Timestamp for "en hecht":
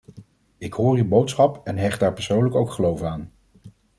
1.67-1.99